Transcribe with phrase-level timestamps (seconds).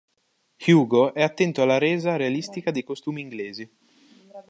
[0.65, 3.69] Hugo è attento alla resa realistica dei costumi inglesi.